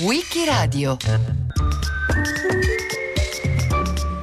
[0.00, 0.96] Wikiradio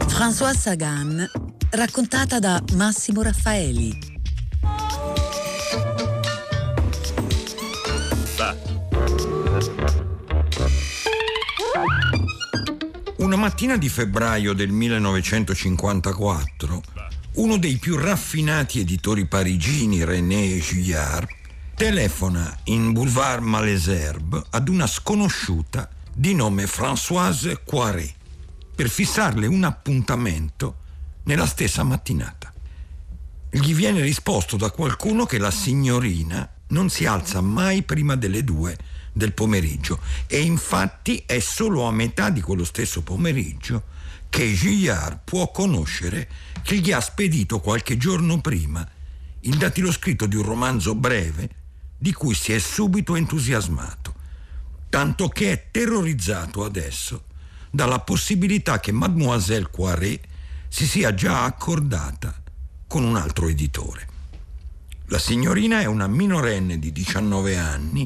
[0.08, 1.26] François Sagan,
[1.70, 3.98] raccontata da Massimo Raffaeli.
[13.20, 16.82] Una mattina di febbraio del 1954,
[17.36, 21.30] uno dei più raffinati editori parigini, René Gillard,
[21.76, 28.14] telefona in Boulevard Malesherbes ad una sconosciuta di nome Françoise Poiré
[28.76, 30.78] per fissarle un appuntamento
[31.24, 32.54] nella stessa mattinata.
[33.50, 38.78] Gli viene risposto da qualcuno che la signorina non si alza mai prima delle due
[39.12, 43.84] del pomeriggio e infatti è solo a metà di quello stesso pomeriggio
[44.30, 46.30] che Gillard può conoscere
[46.62, 48.88] che gli ha spedito qualche giorno prima
[49.42, 51.62] il datiloscritto di un romanzo breve
[52.04, 54.14] di cui si è subito entusiasmato,
[54.90, 57.24] tanto che è terrorizzato adesso
[57.72, 60.20] dalla possibilità che Mademoiselle Poiré
[60.68, 62.36] si sia già accordata
[62.88, 64.06] con un altro editore.
[65.06, 68.06] La signorina è una minorenne di 19 anni,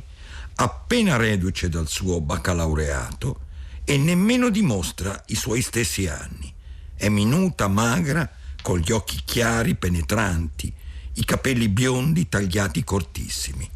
[0.57, 3.39] appena reduce dal suo baccalaureato
[3.83, 6.53] e nemmeno dimostra i suoi stessi anni.
[6.93, 8.29] È minuta, magra,
[8.61, 10.71] con gli occhi chiari, penetranti,
[11.13, 13.67] i capelli biondi tagliati cortissimi.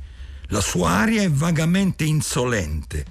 [0.52, 3.06] La sua aria è vagamente insolente,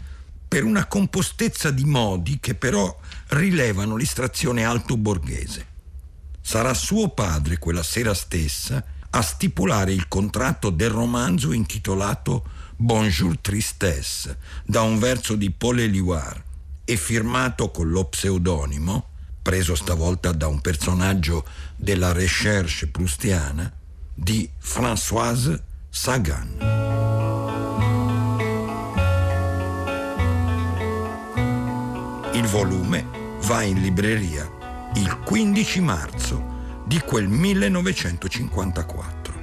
[0.46, 2.94] per una compostezza di modi che però
[3.28, 5.66] rilevano l'istrazione alto borghese.
[6.42, 12.44] Sarà suo padre quella sera stessa a stipulare il contratto del romanzo intitolato
[12.77, 16.42] Bonjour Tristesse, da un verso di Paul Éluard
[16.84, 19.08] e firmato con lo pseudonimo,
[19.41, 23.72] preso stavolta da un personaggio della recherche prustiana,
[24.12, 26.80] di Françoise Sagan.
[32.51, 33.06] Volume
[33.43, 39.38] va in libreria il 15 marzo di quel 1954.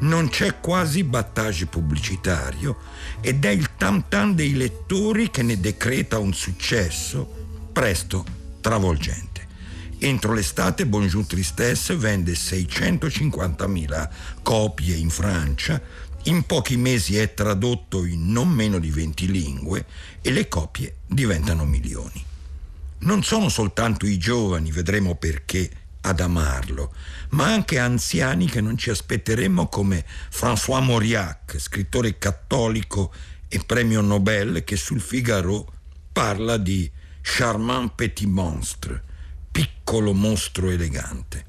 [0.00, 2.78] Non c'è quasi battage pubblicitario
[3.20, 8.24] ed è il tam tam dei lettori che ne decreta un successo presto
[8.60, 9.46] travolgente.
[9.98, 14.10] Entro l'estate Bonjour Tristesse vende 650.000
[14.42, 15.80] copie in Francia,
[16.24, 19.86] in pochi mesi è tradotto in non meno di 20 lingue
[20.20, 22.30] e le copie diventano milioni.
[23.02, 25.68] Non sono soltanto i giovani, vedremo perché,
[26.02, 26.94] ad amarlo,
[27.30, 33.12] ma anche anziani che non ci aspetteremmo come François Mauriac, scrittore cattolico
[33.48, 35.72] e premio Nobel, che sul Figaro
[36.12, 36.88] parla di
[37.22, 39.02] charmant petit monstre,
[39.50, 41.44] piccolo mostro elegante.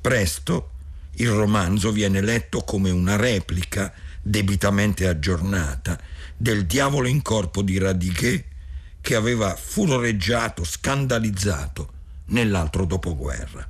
[0.00, 0.70] Presto
[1.14, 3.92] il romanzo viene letto come una replica
[4.22, 5.98] debitamente aggiornata
[6.36, 8.54] del Diavolo in corpo di Radiguet
[9.06, 11.92] che aveva furoreggiato, scandalizzato
[12.30, 13.64] nell'altro dopoguerra.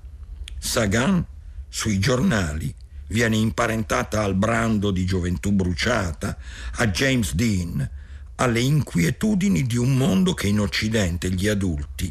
[0.56, 1.22] Sagan
[1.69, 2.74] sui giornali
[3.08, 6.38] viene imparentata al brando di gioventù bruciata,
[6.76, 7.86] a James Dean,
[8.36, 12.10] alle inquietudini di un mondo che in Occidente gli adulti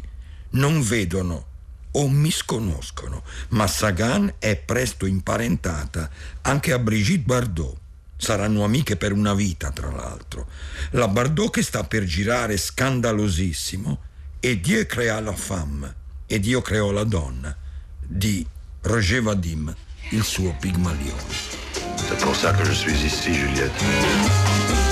[0.50, 1.46] non vedono
[1.90, 6.08] o misconoscono, ma Sagan è presto imparentata
[6.42, 7.76] anche a Brigitte Bardot.
[8.16, 10.48] Saranno amiche per una vita, tra l'altro.
[10.90, 14.00] La Bardot che sta per girare scandalosissimo
[14.40, 15.94] e Dieu créa la femme
[16.26, 17.54] e Dio creò la donna
[18.00, 18.46] di
[18.82, 19.74] Roger Vadim,
[20.10, 21.64] il suo Pigmalione.
[21.96, 24.85] C'est pour ça que je suis ici, Juliette.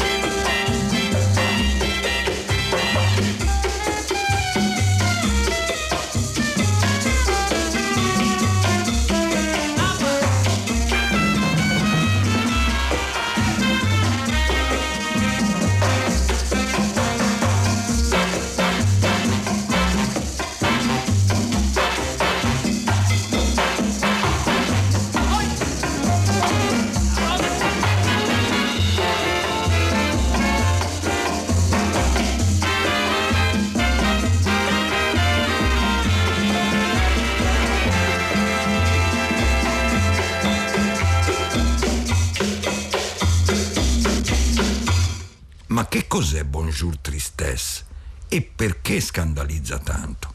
[46.64, 47.84] Bonjour Tristesse
[48.26, 50.32] e perché scandalizza tanto?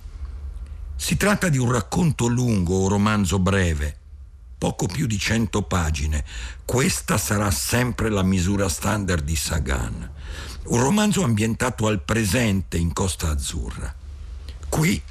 [0.96, 3.98] Si tratta di un racconto lungo o romanzo breve,
[4.56, 6.24] poco più di 100 pagine.
[6.66, 10.08] Questa sarà sempre la misura standard di Sagan.
[10.66, 13.92] Un romanzo ambientato al presente in Costa Azzurra.
[14.70, 15.02] Qui,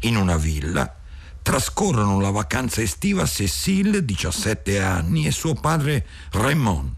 [0.00, 0.92] in una villa,
[1.40, 6.90] trascorrono la vacanza estiva Cécile, 17 anni, e suo padre Raymond,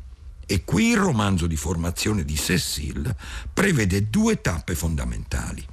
[0.46, 3.16] E qui il romanzo di formazione di Cécile
[3.52, 5.64] prevede due tappe fondamentali.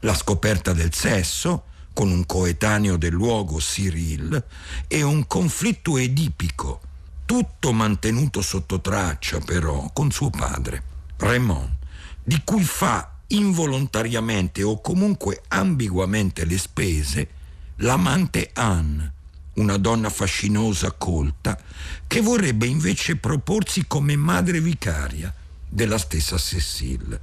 [0.00, 4.44] La scoperta del sesso, con un coetaneo del luogo, Cyril,
[4.86, 6.80] e un conflitto edipico,
[7.24, 10.82] tutto mantenuto sotto traccia però con suo padre,
[11.16, 11.76] Raymond,
[12.22, 17.28] di cui fa involontariamente o comunque ambiguamente le spese
[17.76, 19.12] l'amante Anne,
[19.54, 21.58] una donna fascinosa, colta,
[22.06, 25.32] che vorrebbe invece proporsi come madre vicaria
[25.68, 27.20] della stessa Cécile.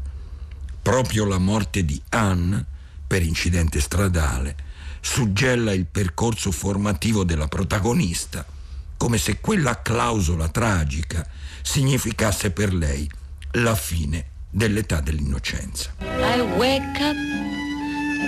[0.81, 2.66] Proprio la morte di Anne,
[3.08, 4.56] per incidente stradale,
[5.02, 8.46] suggella il percorso formativo della protagonista,
[8.98, 11.28] come se quella clausola tragica
[11.62, 13.10] significasse per lei
[13.54, 15.94] la fine dell'età dell'innocenza.
[16.02, 17.16] I wake up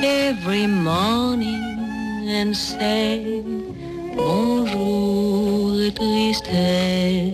[0.03, 1.59] every morning
[2.29, 7.31] and say Bonjour tristesse.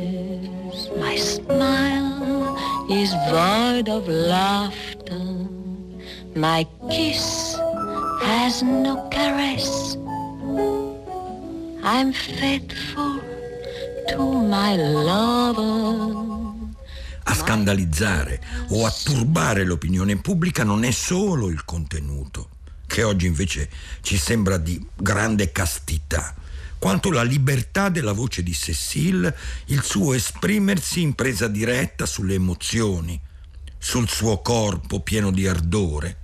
[1.00, 2.56] My smile
[2.90, 5.48] is void of laughter.
[6.36, 7.58] My kiss
[8.22, 9.98] has no caress.
[11.84, 13.22] I'm faithful
[14.10, 16.26] to my lover.
[17.24, 18.40] A scandalizzare
[18.70, 22.50] o a turbare l'opinione pubblica non è solo il contenuto,
[22.86, 23.68] che oggi invece
[24.02, 26.36] ci sembra di grande castità
[26.80, 29.36] quanto la libertà della voce di Cécile,
[29.66, 33.20] il suo esprimersi in presa diretta sulle emozioni,
[33.78, 36.18] sul suo corpo pieno di ardore,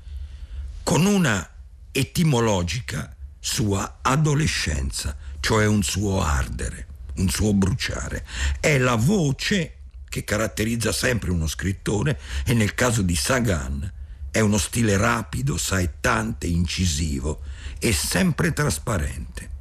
[0.84, 1.48] con una
[1.92, 8.26] etimologica sua adolescenza, cioè un suo ardere, un suo bruciare.
[8.60, 9.78] È la voce
[10.08, 13.92] che caratterizza sempre uno scrittore e nel caso di Sagan
[14.30, 17.42] è uno stile rapido, saettante, incisivo
[17.80, 19.53] e sempre trasparente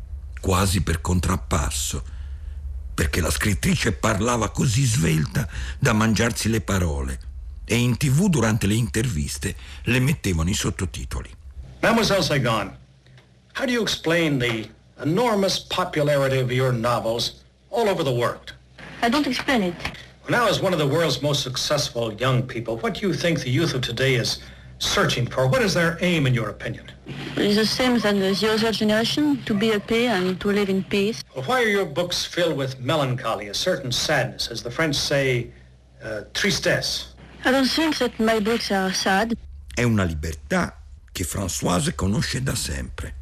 [0.43, 2.03] quasi per contrappasso,
[2.93, 5.49] perché la scrittrice parlava così svelta
[5.79, 7.21] da mangiarsi le parole
[7.65, 9.55] e in tv durante le interviste
[9.85, 11.31] le mettevano i sottotitoli.
[11.81, 12.77] Mademoiselle Sagan,
[13.55, 14.69] how do you explain the
[15.01, 18.53] enormous popularity of your novels all over the world?
[19.01, 19.75] I don't explain it.
[20.29, 23.51] Now, as one of the world's most successful young people, what do you think the
[23.51, 24.41] youth of today is
[24.83, 25.47] searching for?
[25.47, 26.91] What is their aim, in your opinion?
[27.37, 31.23] It's the same as the other generation, to be happy and to live in peace.
[31.35, 35.51] Well, why are your books filled with melancholy, a certain sadness, as the French say,
[36.05, 37.15] uh, tristesse?
[37.45, 39.37] I don't think that my books are sad.
[39.75, 40.77] È una libertà
[41.11, 43.21] che Françoise conosce da sempre.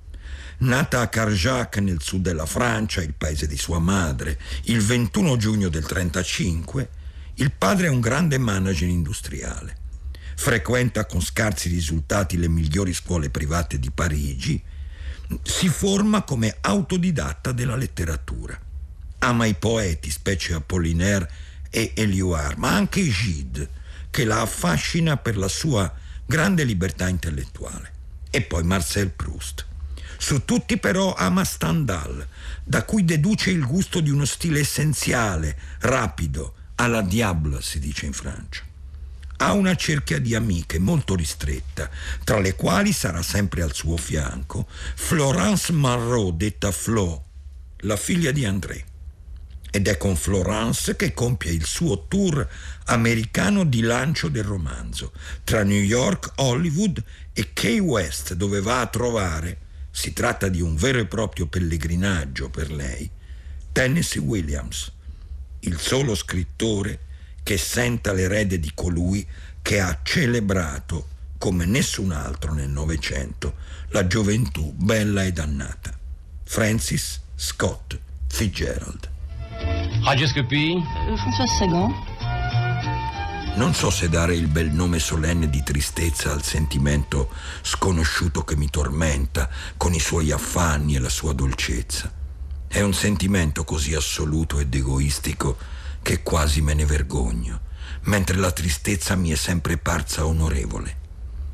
[0.58, 5.68] Nata a Carjac nel sud della Francia, il paese di sua madre, il 21 giugno
[5.70, 6.88] del 1935,
[7.36, 9.79] il padre è un grande manager industriale
[10.40, 14.60] frequenta con scarsi risultati le migliori scuole private di Parigi,
[15.42, 18.58] si forma come autodidatta della letteratura.
[19.18, 21.30] Ama i poeti, specie Apollinaire
[21.68, 23.68] e Éluard, ma anche Gide,
[24.08, 25.92] che la affascina per la sua
[26.24, 27.92] grande libertà intellettuale.
[28.30, 29.66] E poi Marcel Proust.
[30.16, 32.26] Su tutti però ama Stendhal,
[32.64, 38.14] da cui deduce il gusto di uno stile essenziale, rapido, alla diable si dice in
[38.14, 38.68] Francia
[39.42, 41.88] ha una cerchia di amiche molto ristretta,
[42.24, 47.24] tra le quali sarà sempre al suo fianco Florence Marot, detta Flo,
[47.78, 48.84] la figlia di André.
[49.70, 52.46] Ed è con Florence che compie il suo tour
[52.86, 55.12] americano di lancio del romanzo,
[55.44, 59.58] tra New York, Hollywood e Key West, dove va a trovare,
[59.90, 63.08] si tratta di un vero e proprio pellegrinaggio per lei,
[63.72, 64.92] Tennessee Williams,
[65.60, 67.08] il solo scrittore
[67.50, 69.26] che senta l'erede di colui
[69.60, 73.54] che ha celebrato come nessun altro nel Novecento
[73.88, 75.90] la gioventù bella e dannata.
[76.44, 79.10] Francis Scott Fitzgerald.
[80.04, 80.80] Radioscopie.
[81.16, 81.92] François Sagan.
[83.56, 88.70] Non so se dare il bel nome solenne di tristezza al sentimento sconosciuto che mi
[88.70, 92.12] tormenta con i suoi affanni e la sua dolcezza.
[92.68, 97.60] È un sentimento così assoluto ed egoistico che quasi me ne vergogno,
[98.02, 100.98] mentre la tristezza mi è sempre parsa onorevole.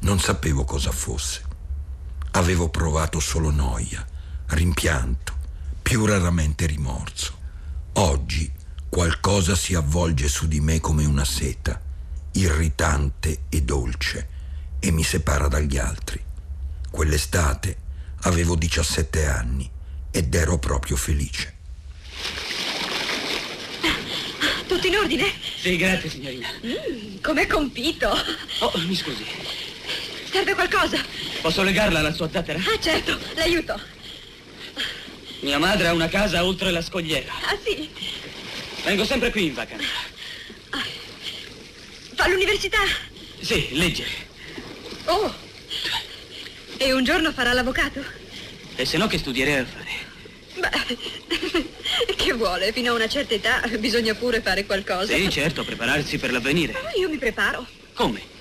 [0.01, 1.43] Non sapevo cosa fosse.
[2.33, 4.07] Avevo provato solo noia,
[4.49, 5.35] rimpianto,
[5.83, 7.39] più raramente rimorso.
[7.95, 8.53] Oggi
[8.89, 11.81] qualcosa si avvolge su di me come una seta,
[12.33, 14.29] irritante e dolce,
[14.79, 16.23] e mi separa dagli altri.
[16.91, 17.77] Quell'estate
[18.23, 19.69] avevo 17 anni
[20.11, 21.55] ed ero proprio felice.
[24.67, 25.33] Tutto in ordine?
[25.59, 26.49] Sì, grazie, signorina.
[26.65, 28.09] Mm, com'è compito.
[28.61, 29.25] Oh, mi scusi.
[30.31, 30.99] Serve qualcosa?
[31.41, 32.59] Posso legarla alla sua zattera?
[32.59, 33.81] Ah, certo, l'aiuto.
[35.41, 37.33] Mia madre ha una casa oltre la scogliera.
[37.45, 37.89] Ah, sì?
[38.85, 39.85] Vengo sempre qui in vacanza.
[42.17, 42.79] All'università?
[43.41, 44.11] Sì, leggere.
[45.05, 45.33] Oh!
[46.79, 48.03] E un giorno farà l'avvocato?
[48.75, 49.95] E se no che studierei a fare?
[50.59, 51.67] Beh,
[52.37, 52.73] vuole?
[52.73, 55.15] Fino a una certa età bisogna pure fare qualcosa.
[55.15, 56.75] Sì, certo, prepararsi per l'avvenire.
[56.75, 57.67] Ah, Io mi preparo.
[57.95, 58.35] Come?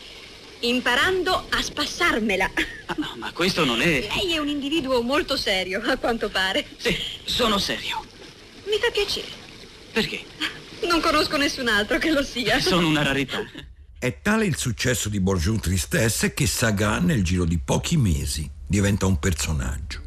[0.59, 2.51] Imparando a spassarmela.
[2.85, 4.07] Ah, no, ma questo non è...
[4.15, 6.65] Lei è un individuo molto serio, a quanto pare.
[6.77, 8.03] Sì, sono serio.
[8.65, 9.27] Mi fa piacere.
[9.91, 10.23] Perché?
[10.87, 12.59] Non conosco nessun altro che lo sia.
[12.59, 13.39] Sono una rarità.
[13.97, 19.05] È tale il successo di Bonjour Tristesse che Sagan nel giro di pochi mesi diventa
[19.05, 20.01] un personaggio.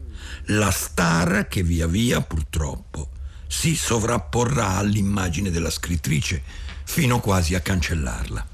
[0.47, 3.11] La star che via via purtroppo
[3.49, 6.43] si sovrapporrà all'immagine della scrittrice
[6.85, 8.47] fino quasi a cancellarla.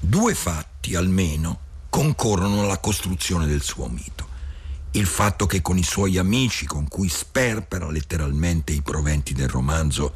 [0.00, 4.28] Due fatti almeno concorrono alla costruzione del suo mito.
[4.92, 10.14] Il fatto che con i suoi amici, con cui sperpera letteralmente i proventi del romanzo,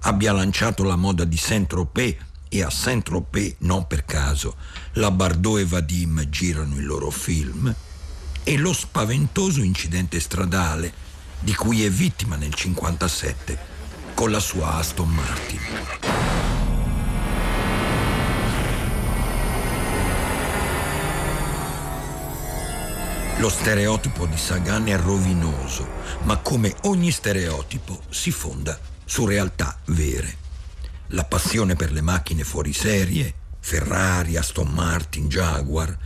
[0.00, 2.16] abbia lanciato la moda di Saint-Tropez
[2.48, 4.56] e a Saint-Tropez, non per caso,
[4.94, 7.74] la Bardot e Vadim girano il loro film,
[8.44, 10.92] e lo spaventoso incidente stradale
[11.42, 13.58] di cui è vittima nel 1957
[14.14, 15.60] con la sua Aston Martin.
[23.38, 25.88] Lo stereotipo di Sagan è rovinoso,
[26.22, 30.36] ma come ogni stereotipo si fonda su realtà vere.
[31.08, 35.98] La passione per le macchine fuori serie, Ferrari, Aston Martin, Jaguar,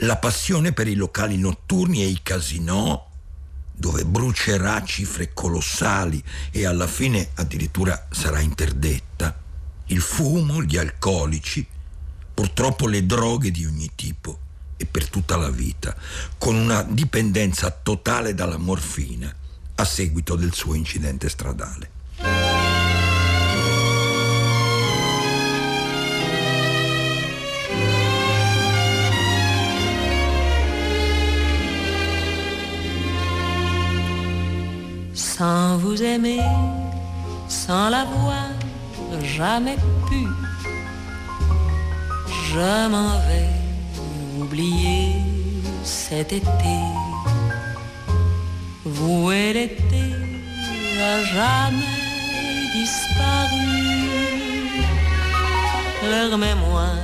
[0.00, 3.05] la passione per i locali notturni e i casinò,
[3.76, 9.38] dove brucerà cifre colossali e alla fine addirittura sarà interdetta,
[9.86, 11.64] il fumo, gli alcolici,
[12.32, 14.38] purtroppo le droghe di ogni tipo
[14.76, 15.94] e per tutta la vita,
[16.38, 19.32] con una dipendenza totale dalla morfina
[19.74, 21.95] a seguito del suo incidente stradale.
[35.38, 36.40] Sans vous aimer,
[37.46, 38.46] sans l'avoir
[39.22, 39.76] jamais
[40.08, 40.24] pu,
[42.48, 43.52] je m'en vais
[44.40, 45.16] oublier
[45.84, 46.76] cet été.
[48.86, 50.06] Vous et l'été
[51.12, 51.96] a jamais
[52.72, 54.08] disparu.
[56.12, 57.02] Leur mémoire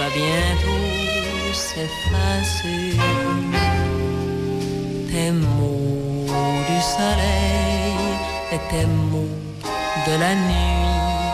[0.00, 2.96] va bientôt s'effacer.
[5.12, 6.01] Tes mots
[6.72, 7.96] du soleil
[8.54, 9.38] et tes mots
[10.06, 11.32] de la nuit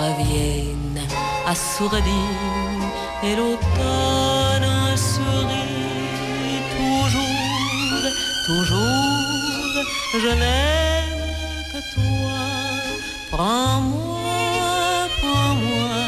[0.00, 1.04] reviennent
[1.46, 2.34] assourdis
[3.26, 8.06] et l'automne sourit toujours,
[8.46, 9.76] toujours.
[10.24, 11.24] Je n'aime
[11.72, 12.38] que toi.
[13.32, 14.40] Prends-moi,
[15.20, 16.00] prends-moi,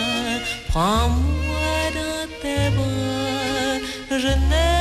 [0.70, 3.78] prends-moi dans tes bras.
[4.24, 4.71] Je n'aime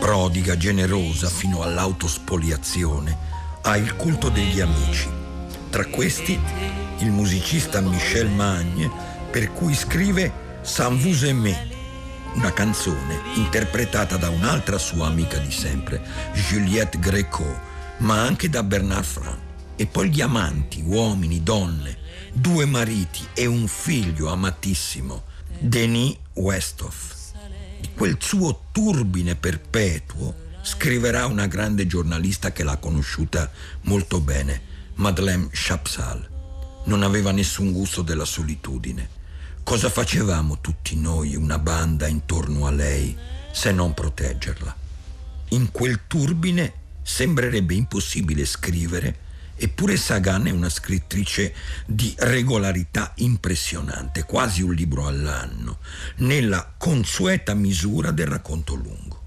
[0.00, 3.16] Prodiga, generosa fino all'autospoliazione,
[3.62, 5.08] ha il culto degli amici.
[5.70, 6.38] Tra questi
[6.98, 8.90] il musicista Michel Magne,
[9.30, 11.68] per cui scrive Sans vous aimer,
[12.34, 16.02] una canzone interpretata da un'altra sua amica di sempre,
[16.34, 17.60] Juliette Gréco,
[17.98, 19.38] ma anche da Bernard Franc.
[19.76, 21.96] E poi gli amanti, uomini, donne,
[22.30, 25.22] due mariti e un figlio amatissimo,
[25.58, 27.17] Denis Westhoff.
[27.94, 33.50] Quel suo turbine perpetuo scriverà una grande giornalista che l'ha conosciuta
[33.82, 34.60] molto bene,
[34.94, 36.28] Madeleine Chapsal.
[36.84, 39.08] Non aveva nessun gusto della solitudine.
[39.62, 43.16] Cosa facevamo tutti noi, una banda intorno a lei,
[43.52, 44.76] se non proteggerla?
[45.50, 49.18] In quel turbine sembrerebbe impossibile scrivere,
[49.58, 51.52] eppure Sagan è una scrittrice
[51.84, 55.78] di regolarità impressionante, quasi un libro all'anno,
[56.16, 59.22] nella consueta misura del racconto lungo.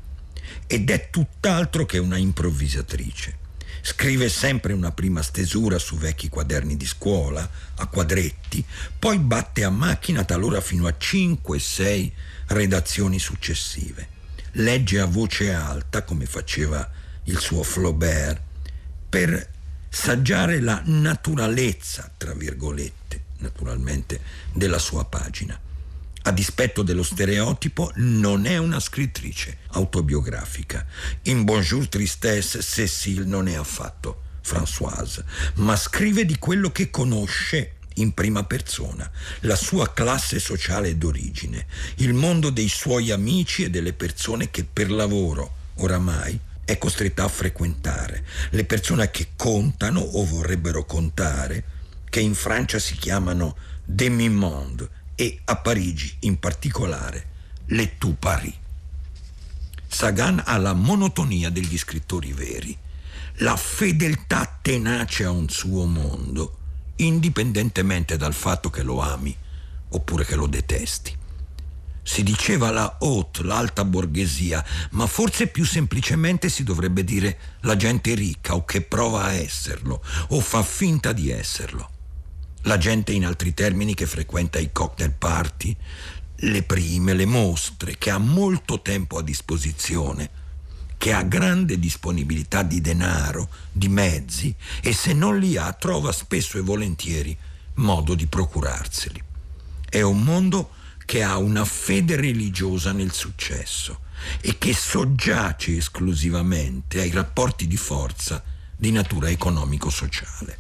[0.67, 3.37] Ed è tutt'altro che una improvvisatrice.
[3.81, 8.63] Scrive sempre una prima stesura su vecchi quaderni di scuola, a quadretti,
[8.97, 12.11] poi batte a macchina talora fino a 5-6
[12.47, 14.07] redazioni successive.
[14.53, 16.89] Legge a voce alta, come faceva
[17.23, 18.41] il suo Flaubert,
[19.09, 19.50] per
[19.93, 24.21] saggiare la naturalezza, tra virgolette, naturalmente,
[24.53, 25.59] della sua pagina.
[26.23, 30.85] A dispetto dello stereotipo, non è una scrittrice autobiografica.
[31.23, 38.13] In Bonjour Tristesse, Cécile non è affatto Françoise, ma scrive di quello che conosce in
[38.13, 44.49] prima persona, la sua classe sociale d'origine, il mondo dei suoi amici e delle persone
[44.49, 46.39] che per lavoro, oramai,
[46.71, 51.63] è costretta a frequentare, le persone che contano o vorrebbero contare,
[52.09, 57.27] che in Francia si chiamano demi-monde e a Parigi in particolare
[57.65, 58.53] le tout Paris.
[59.87, 62.75] Sagan ha la monotonia degli scrittori veri,
[63.35, 66.57] la fedeltà tenace a un suo mondo,
[66.97, 69.35] indipendentemente dal fatto che lo ami
[69.89, 71.17] oppure che lo detesti.
[72.03, 78.15] Si diceva la haute, l'alta borghesia, ma forse più semplicemente si dovrebbe dire la gente
[78.15, 81.89] ricca o che prova a esserlo o fa finta di esserlo.
[82.63, 85.75] La gente, in altri termini, che frequenta i cocktail party,
[86.35, 90.29] le prime, le mostre, che ha molto tempo a disposizione,
[90.97, 96.59] che ha grande disponibilità di denaro, di mezzi e se non li ha trova spesso
[96.59, 97.35] e volentieri
[97.75, 99.23] modo di procurarseli.
[99.89, 100.73] È un mondo
[101.11, 103.99] che ha una fede religiosa nel successo
[104.39, 108.41] e che soggiace esclusivamente ai rapporti di forza
[108.77, 110.57] di natura economico-sociale.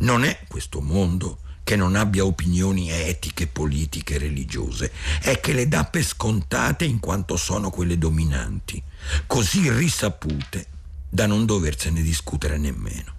[0.00, 4.92] Non è questo mondo che non abbia opinioni etiche, politiche, religiose,
[5.22, 8.82] è che le dà per scontate in quanto sono quelle dominanti,
[9.26, 10.66] così risapute
[11.08, 13.14] da non doversene discutere nemmeno.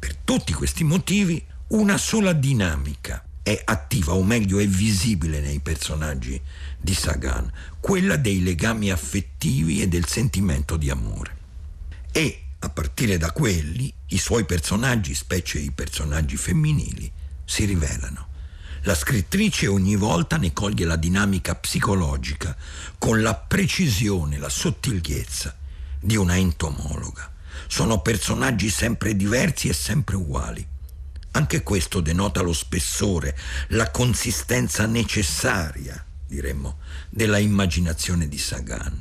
[0.00, 6.38] Per tutti questi motivi, una sola dinamica è attiva, o meglio è visibile nei personaggi
[6.78, 7.50] di Sagan,
[7.80, 11.36] quella dei legami affettivi e del sentimento di amore.
[12.12, 17.10] E a partire da quelli, i suoi personaggi, specie i personaggi femminili,
[17.44, 18.26] si rivelano.
[18.82, 22.54] La scrittrice ogni volta ne coglie la dinamica psicologica
[22.98, 25.56] con la precisione, la sottigliezza
[25.98, 27.32] di una entomologa.
[27.66, 30.76] Sono personaggi sempre diversi e sempre uguali.
[31.38, 36.78] Anche questo denota lo spessore, la consistenza necessaria, diremmo,
[37.08, 39.00] della immaginazione di Sagan.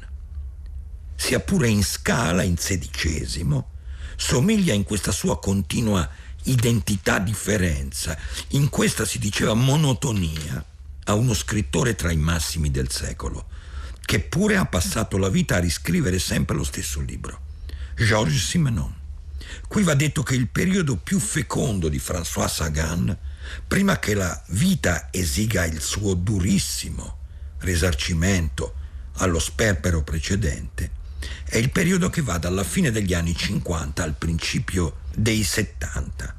[1.15, 3.71] Sia pure in scala, in sedicesimo,
[4.15, 6.07] somiglia in questa sua continua
[6.43, 8.15] identità differenza,
[8.49, 10.63] in questa si diceva monotonia,
[11.05, 13.47] a uno scrittore tra i massimi del secolo,
[14.05, 17.41] che pure ha passato la vita a riscrivere sempre lo stesso libro.
[17.95, 18.96] Georges Simenon.
[19.67, 23.15] Qui va detto che il periodo più fecondo di François Sagan,
[23.67, 27.17] prima che la vita esiga il suo durissimo
[27.59, 28.75] risarcimento
[29.17, 30.91] allo sperpero precedente,
[31.43, 36.35] è il periodo che va dalla fine degli anni 50 al principio dei 70.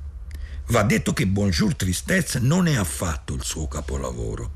[0.68, 4.53] Va detto che Bonjour Tristesse non è affatto il suo capolavoro,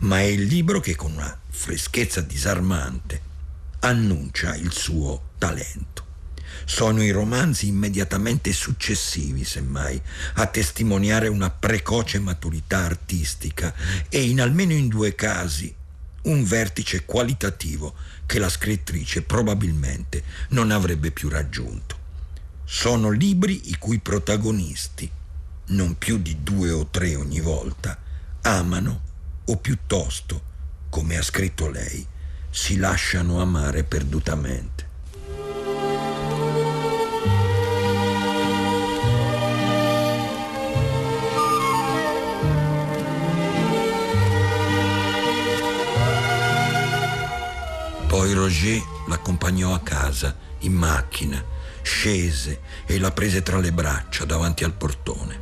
[0.00, 3.32] ma è il libro che con una freschezza disarmante
[3.80, 6.03] annuncia il suo talento.
[6.64, 10.00] Sono i romanzi immediatamente successivi, semmai,
[10.34, 13.74] a testimoniare una precoce maturità artistica
[14.08, 15.74] e in almeno in due casi
[16.24, 17.94] un vertice qualitativo
[18.26, 21.98] che la scrittrice probabilmente non avrebbe più raggiunto.
[22.64, 25.10] Sono libri i cui protagonisti,
[25.66, 27.98] non più di due o tre ogni volta,
[28.42, 29.02] amano
[29.44, 30.52] o piuttosto,
[30.88, 32.06] come ha scritto lei,
[32.50, 34.88] si lasciano amare perdutamente.
[48.14, 51.44] Poi Roger l'accompagnò a casa, in macchina,
[51.82, 55.40] scese e la prese tra le braccia davanti al portone.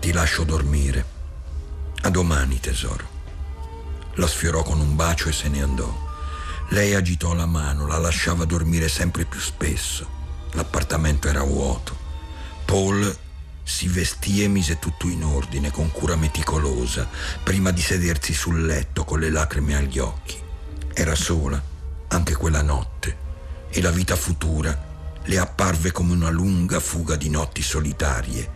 [0.00, 1.06] Ti lascio dormire.
[2.00, 3.06] A domani, tesoro.
[4.14, 5.96] La sfiorò con un bacio e se ne andò.
[6.70, 10.08] Lei agitò la mano, la lasciava dormire sempre più spesso.
[10.54, 11.96] L'appartamento era vuoto.
[12.64, 13.16] Paul
[13.62, 17.08] si vestì e mise tutto in ordine con cura meticolosa
[17.44, 20.42] prima di sedersi sul letto con le lacrime agli occhi.
[20.96, 21.60] Era sola,
[22.06, 23.16] anche quella notte,
[23.68, 24.92] e la vita futura
[25.24, 28.48] le apparve come una lunga fuga di notti solitarie,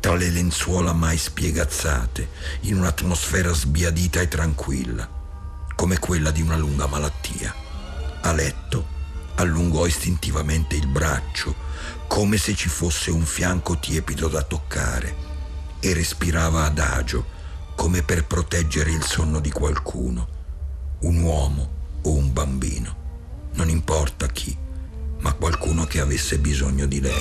[0.00, 2.30] tra le lenzuola mai spiegazzate,
[2.62, 5.08] in un'atmosfera sbiadita e tranquilla,
[5.76, 7.54] come quella di una lunga malattia.
[8.22, 8.86] A letto
[9.36, 11.54] allungò istintivamente il braccio,
[12.08, 15.14] come se ci fosse un fianco tiepido da toccare,
[15.78, 17.24] e respirava adagio,
[17.76, 20.37] come per proteggere il sonno di qualcuno
[21.00, 21.68] un uomo
[22.02, 22.96] o un bambino,
[23.52, 24.56] non importa chi,
[25.20, 27.12] ma qualcuno che avesse bisogno di lei.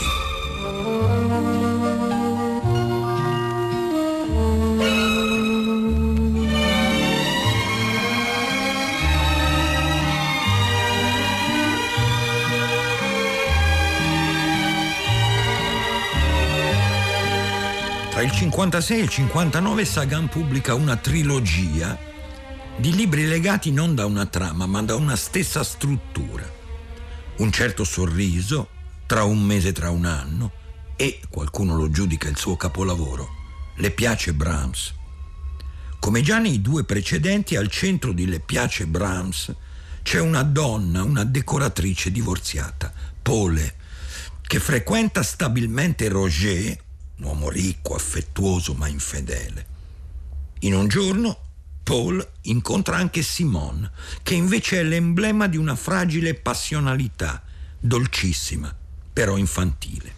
[18.10, 22.07] Tra il 56 e il 59 Sagan pubblica una trilogia
[22.80, 26.48] di libri legati non da una trama, ma da una stessa struttura.
[27.38, 28.70] Un certo sorriso,
[29.08, 30.52] tra un mese e tra un anno,
[30.96, 33.30] e, qualcuno lo giudica il suo capolavoro,
[33.78, 34.94] Le piace Brahms.
[36.00, 39.54] Come già nei due precedenti, al centro di Le piace Brahms
[40.04, 43.76] c'è una donna, una decoratrice divorziata, Pole,
[44.42, 46.78] che frequenta stabilmente Roger,
[47.18, 49.66] un uomo ricco, affettuoso ma infedele.
[50.60, 51.46] In un giorno
[51.88, 57.41] Paul incontra anche Simone, che invece è l'emblema di una fragile passionalità,
[57.80, 58.76] dolcissima,
[59.13, 60.13] però infantile.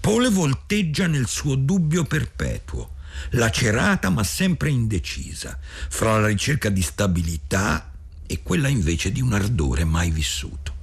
[0.00, 2.96] Paul volteggia nel suo dubbio perpetuo,
[3.30, 7.92] lacerata ma sempre indecisa, fra la ricerca di stabilità
[8.26, 10.74] e quella invece di un ardore mai vissuto.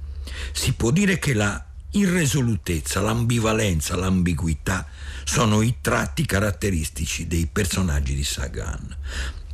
[0.52, 4.86] Si può dire che la irresolutezza, l'ambivalenza, l'ambiguità
[5.24, 8.96] sono i tratti caratteristici dei personaggi di Sagan.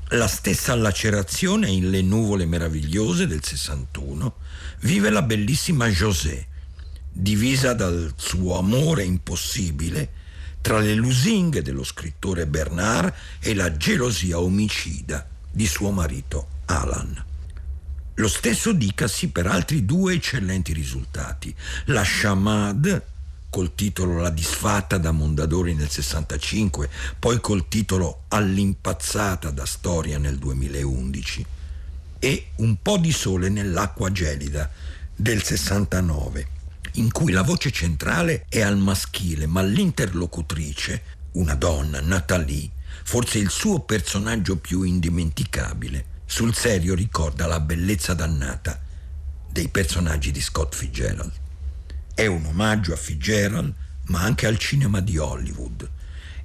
[0.09, 4.35] La stessa lacerazione in Le nuvole meravigliose del 61
[4.81, 6.47] vive la bellissima José,
[7.11, 10.23] divisa dal suo amore impossibile
[10.61, 17.25] tra le lusinghe dello scrittore Bernard e la gelosia omicida di suo marito Alan.
[18.17, 21.55] Lo stesso dicasi per altri due eccellenti risultati.
[21.87, 23.07] La Chamade,
[23.55, 26.91] col titolo La disfatta da Mondadori nel 65,
[27.21, 31.47] poi col titolo All'impazzata da Storia nel 2011,
[32.19, 34.69] e Un po' di sole nell'acqua gelida
[35.15, 36.47] del 69,
[36.95, 41.03] in cui la voce centrale è al maschile, ma l'interlocutrice,
[41.35, 42.69] una donna, Nathalie,
[43.05, 48.81] forse il suo personaggio più indimenticabile, sul serio ricorda la bellezza dannata
[49.49, 51.43] dei personaggi di Scott Fitzgerald.
[52.15, 53.75] È un omaggio a Fitzgerald,
[54.07, 55.91] ma anche al cinema di Hollywood,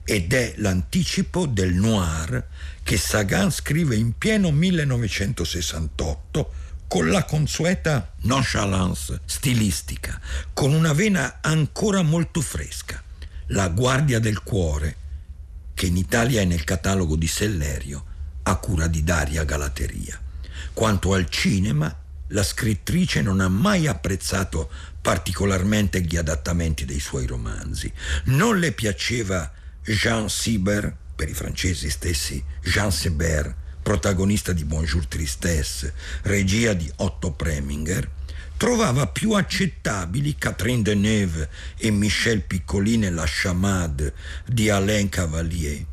[0.03, 2.43] ed è l'anticipo del noir
[2.81, 6.53] che Sagan scrive in pieno 1968
[6.87, 10.19] con la consueta nonchalance stilistica,
[10.53, 13.03] con una vena ancora molto fresca,
[13.51, 14.95] La guardia del cuore,
[15.75, 18.05] che in Italia è nel catalogo di Sellerio
[18.41, 20.19] a cura di Daria Galateria.
[20.73, 21.95] Quanto al cinema,
[22.29, 24.69] la scrittrice non ha mai apprezzato
[25.01, 27.91] particolarmente gli adattamenti dei suoi romanzi.
[28.25, 29.51] Non le piaceva
[29.83, 37.31] Jean Sieber, per i francesi stessi Jean Sebert, protagonista di Bonjour Tristesse, regia di Otto
[37.31, 38.09] Preminger,
[38.57, 44.13] trovava più accettabili Catherine Deneuve e Michel Piccoli nella Chamade
[44.45, 45.85] di Alain Cavalier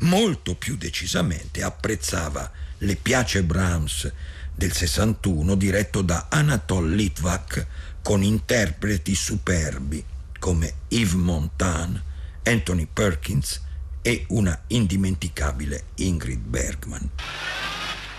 [0.00, 4.10] molto più decisamente apprezzava Le piace Brahms
[4.54, 7.66] del 61 diretto da Anatole Litvak
[8.06, 10.04] con interpreti superbi
[10.38, 12.00] come Yves Montand,
[12.44, 13.60] Anthony Perkins
[14.00, 17.10] e una indimenticabile Ingrid Bergman.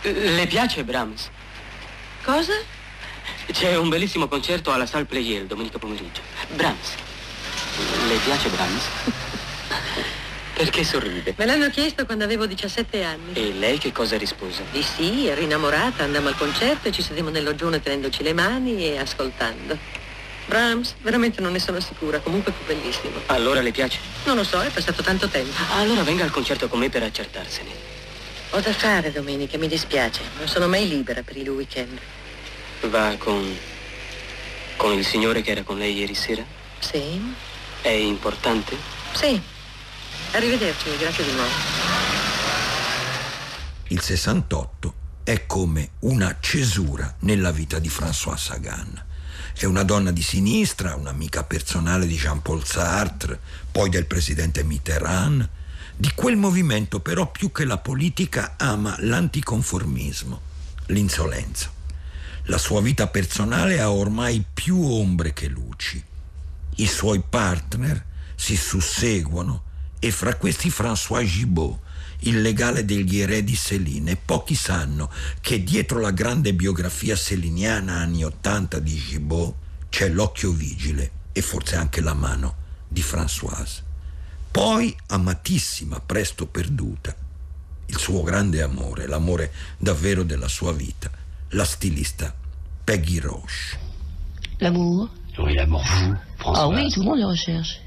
[0.02, 1.30] Le piace Brahms?
[2.22, 2.52] Cosa?
[3.50, 6.20] C'è un bellissimo concerto alla Salle Player domenica pomeriggio.
[6.54, 6.90] Brahms.
[8.10, 8.84] Le piace Brahms?
[10.58, 11.36] Perché sorride?
[11.38, 13.34] Me l'hanno chiesto quando avevo 17 anni.
[13.34, 14.64] E lei che cosa rispose?
[14.72, 18.84] Di sì, ero innamorata, andammo al concerto e ci sedemmo nel loggione tenendoci le mani
[18.84, 19.78] e ascoltando.
[20.48, 23.20] Brahms, veramente non ne sono sicura, comunque fu bellissimo.
[23.28, 24.00] Allora le piace?
[24.24, 25.56] Non lo so, è passato tanto tempo.
[25.76, 27.70] Allora venga al concerto con me per accertarsene.
[28.50, 30.22] Ho da fare domenica, mi dispiace.
[30.40, 32.00] Non sono mai libera per il weekend.
[32.82, 33.56] Va con...
[34.76, 36.44] con il signore che era con lei ieri sera?
[36.80, 37.36] Sì?
[37.80, 38.76] È importante?
[39.14, 39.56] Sì.
[40.38, 41.50] Arrivederci, grazie di nuovo.
[43.88, 49.04] Il 68 è come una cesura nella vita di François Sagan.
[49.58, 53.40] È una donna di sinistra, un'amica personale di Jean-Paul Sartre,
[53.72, 55.50] poi del presidente Mitterrand.
[55.96, 60.42] Di quel movimento però più che la politica ama l'anticonformismo,
[60.88, 61.72] l'insolenza.
[62.44, 66.04] La sua vita personale ha ormai più ombre che luci.
[66.76, 69.66] I suoi partner si susseguono
[70.00, 71.80] e fra questi François Gibault,
[72.22, 78.24] il legale degli eredi Céline, e pochi sanno che dietro la grande biografia seliniana anni
[78.24, 79.56] 80 di Gibault
[79.90, 82.56] c'è l'occhio vigile e forse anche la mano
[82.88, 83.84] di Françoise.
[84.52, 87.16] Poi, amatissima, presto perduta,
[87.86, 91.10] il suo grande amore, l'amore davvero della sua vita,
[91.50, 92.34] la stilista
[92.84, 93.86] Peggy Roche.
[94.58, 96.64] L'amour Oui, l'amour fou, François.
[96.64, 97.87] Ah oui, tout le monde le recherche.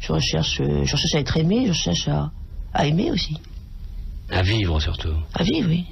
[0.00, 2.30] Je recherche, euh, je recherche à être aimé, je cherche à,
[2.72, 3.36] à aimer aussi.
[4.30, 5.14] À vivre surtout.
[5.34, 5.86] À vivre, oui.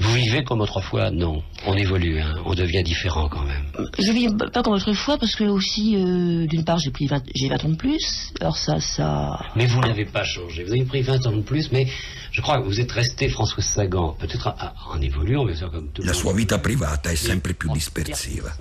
[0.00, 1.10] Vous vivez comme autrefois?
[1.10, 1.42] Non.
[1.66, 2.36] On évolue, hein.
[2.46, 3.66] on devient différent quand même.
[3.98, 7.48] Je vis pas comme autrefois parce que aussi, euh, d'une part, j'ai pris 20, j'ai
[7.48, 8.32] 20 ans de plus.
[8.40, 9.38] Alors ça, ça.
[9.56, 10.64] Mais vous n'avez pas changé.
[10.64, 11.86] Vous avez pris 20 ans de plus, mais
[12.32, 14.16] je crois que vous êtes resté François Sagan.
[14.18, 14.54] Peut-être
[14.90, 18.56] en évoluant, bien sûr, comme tout La sua vita privata è sempre più dispersiva.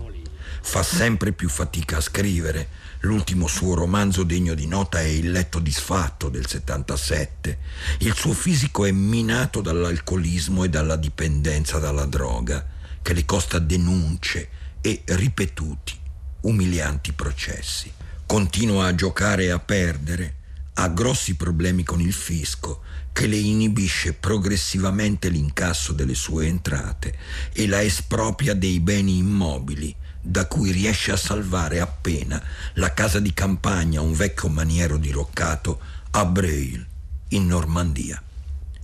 [0.62, 2.68] Fa sempre più fatica a scrivere.
[3.04, 7.58] L'ultimo suo romanzo degno di nota è Il letto disfatto del 77.
[8.00, 12.68] Il suo fisico è minato dall'alcolismo e dalla dipendenza dalla droga,
[13.02, 14.50] che le costa denunce
[14.82, 15.98] e ripetuti,
[16.42, 17.90] umilianti processi.
[18.26, 20.36] Continua a giocare e a perdere,
[20.74, 22.82] ha grossi problemi con il fisco
[23.14, 27.18] che le inibisce progressivamente l'incasso delle sue entrate
[27.54, 32.42] e la espropria dei beni immobili da cui riesce a salvare appena
[32.74, 35.80] la casa di campagna, un vecchio maniero diroccato
[36.12, 36.86] a Breuil,
[37.30, 38.22] in Normandia.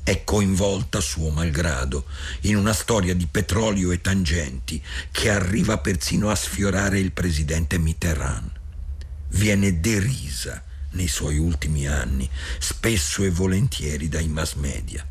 [0.03, 2.05] È coinvolta, suo malgrado,
[2.41, 8.51] in una storia di petrolio e tangenti che arriva persino a sfiorare il presidente Mitterrand.
[9.29, 15.05] Viene derisa nei suoi ultimi anni, spesso e volentieri dai mass media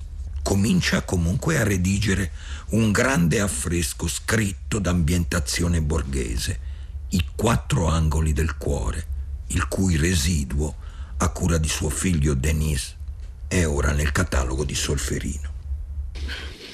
[0.44, 2.30] comincia comunque a redigere
[2.70, 6.60] un grande affresco scritto d'ambientazione borghese,
[7.08, 9.06] I quattro angoli del cuore,
[9.48, 10.76] il cui residuo,
[11.16, 12.94] a cura di suo figlio Denise,
[13.48, 15.52] è ora nel catalogo di Solferino.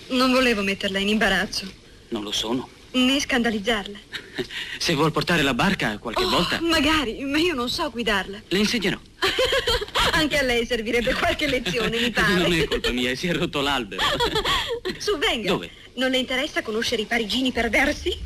[0.09, 1.71] Non volevo metterla in imbarazzo,
[2.09, 2.69] Non lo sono.
[2.93, 3.99] Né scandalizzarla.
[4.79, 8.41] Se vuol portare la barca qualche Oh, volta, Magari, ma io non so guidarla.
[8.49, 8.99] le insegnerò.
[10.13, 12.35] Anche a lei servirebbe qualche lezione, mi pare.
[12.35, 14.03] Non è colpa mia, si è rotto l'albero.
[14.99, 15.51] Su, venga.
[15.53, 15.71] Dove?
[15.97, 18.17] Non le interessa conoscere i parigini perversi?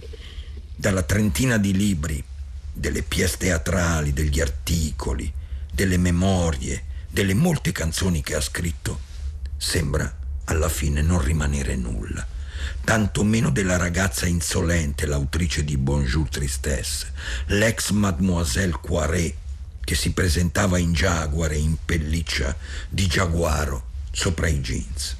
[0.77, 2.23] Dalla trentina di libri,
[2.73, 5.31] delle pièce teatrali, degli articoli,
[5.73, 9.01] delle memorie, delle molte canzoni che ha scritto,
[9.57, 10.13] sembra
[10.47, 12.27] alla fine non rimanere nulla.
[12.85, 17.13] Tanto meno della ragazza insolente, l'autrice di Bonjour Tristesse,
[17.47, 19.35] l'ex Mademoiselle Poiret,
[19.85, 22.57] che si presentava in Jaguar e in pelliccia
[22.89, 25.17] di giaguaro sopra i jeans.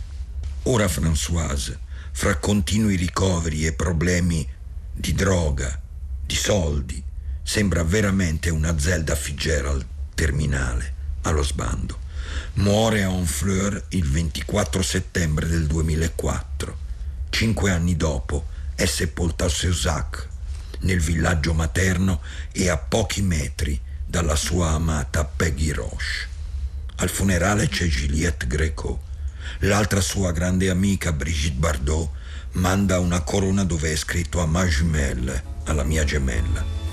[0.65, 1.79] Ora Françoise,
[2.13, 4.47] fra continui ricoveri e problemi
[4.93, 5.81] di droga,
[6.25, 7.03] di soldi,
[7.43, 11.99] sembra veramente una Zelda Fitzgerald terminale, allo sbando.
[12.55, 16.84] Muore a Honfleur il 24 settembre del 2004.
[17.35, 20.29] Cinque anni dopo è sepolta a Seuzac,
[20.83, 22.21] nel villaggio materno
[22.53, 26.29] e a pochi metri dalla sua amata Peggy Roche.
[26.95, 29.03] Al funerale c'è Juliette Greco.
[29.63, 32.09] L'altra sua grande amica, Brigitte Bardot,
[32.53, 34.65] manda una corona dove è scritto a ma
[35.65, 36.84] alla mia gemella.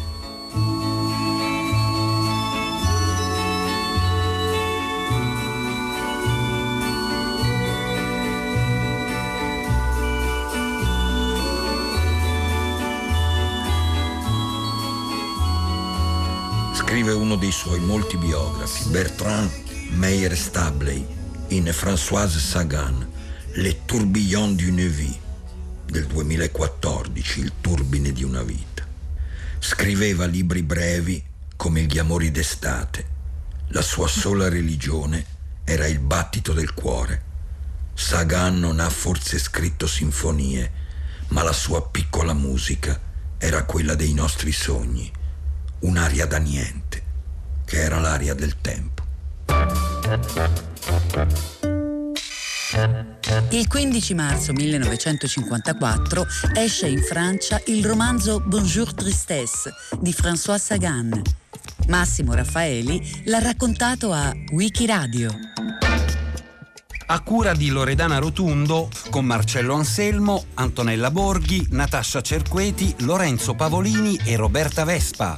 [17.02, 19.50] Scrive uno dei suoi molti biografi, Bertrand
[19.94, 21.04] Meyer Stabley,
[21.48, 23.12] in Françoise Sagan,
[23.54, 25.20] Le tourbillon d'une vie,
[25.88, 28.86] del 2014, Il turbine di una vita.
[29.58, 31.24] Scriveva libri brevi
[31.56, 33.06] come Gli amori d'estate.
[33.70, 35.26] La sua sola religione
[35.64, 37.24] era il battito del cuore.
[37.96, 40.72] Sagan non ha forse scritto sinfonie,
[41.30, 43.02] ma la sua piccola musica
[43.40, 45.12] era quella dei nostri sogni,
[45.80, 46.91] un'aria da niente,
[47.72, 49.02] che era l'aria del tempo.
[53.52, 61.22] Il 15 marzo 1954 esce in Francia il romanzo Bonjour Tristesse di François Sagan.
[61.88, 65.34] Massimo Raffaeli l'ha raccontato a Wikiradio.
[67.06, 74.36] A cura di Loredana Rotundo, con Marcello Anselmo, Antonella Borghi, Natascia Cerqueti, Lorenzo Pavolini e
[74.36, 75.38] Roberta Vespa.